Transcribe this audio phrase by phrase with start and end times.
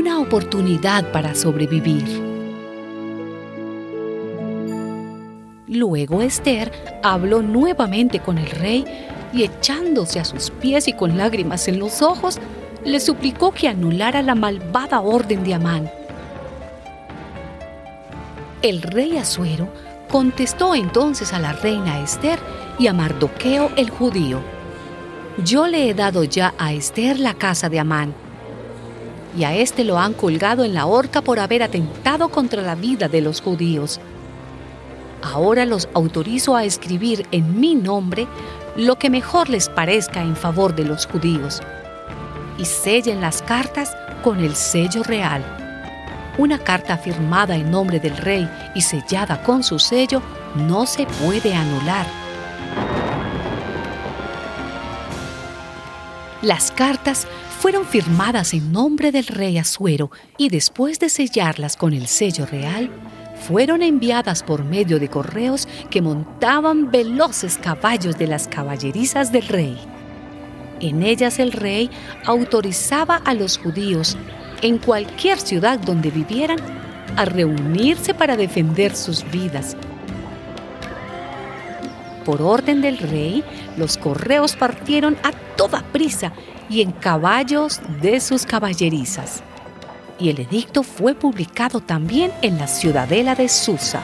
[0.00, 2.04] oportunidad para sobrevivir.
[5.66, 8.84] Luego Esther habló nuevamente con el rey
[9.32, 12.38] y echándose a sus pies y con lágrimas en los ojos,
[12.84, 15.90] le suplicó que anulara la malvada orden de Amán.
[18.62, 19.68] El rey Asuero
[20.10, 22.38] contestó entonces a la reina Esther
[22.78, 24.40] y a Mardoqueo el judío.
[25.44, 28.14] Yo le he dado ya a Esther la casa de Amán,
[29.36, 33.08] y a éste lo han colgado en la horca por haber atentado contra la vida
[33.08, 34.00] de los judíos.
[35.22, 38.26] Ahora los autorizo a escribir en mi nombre
[38.76, 41.60] lo que mejor les parezca en favor de los judíos,
[42.58, 45.44] y sellen las cartas con el sello real.
[46.38, 50.22] Una carta firmada en nombre del rey y sellada con su sello
[50.54, 52.21] no se puede anular.
[56.42, 57.28] Las cartas
[57.60, 62.90] fueron firmadas en nombre del rey Asuero y después de sellarlas con el sello real,
[63.46, 69.78] fueron enviadas por medio de correos que montaban veloces caballos de las caballerizas del rey.
[70.80, 71.88] En ellas el rey
[72.26, 74.16] autorizaba a los judíos,
[74.62, 76.58] en cualquier ciudad donde vivieran,
[77.16, 79.76] a reunirse para defender sus vidas
[82.24, 83.44] por orden del rey,
[83.76, 86.32] los correos partieron a toda prisa
[86.68, 89.42] y en caballos de sus caballerizas.
[90.18, 94.02] Y el edicto fue publicado también en la ciudadela de Susa.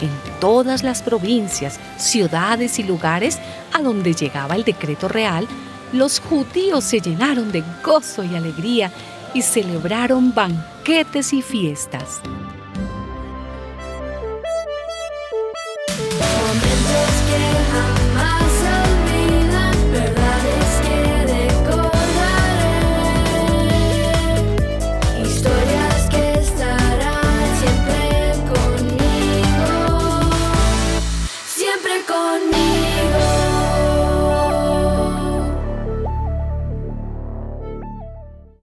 [0.00, 3.38] En todas las provincias, ciudades y lugares
[3.72, 5.46] a donde llegaba el decreto real,
[5.92, 8.90] los judíos se llenaron de gozo y alegría
[9.34, 12.20] y celebraron banquetes y fiestas.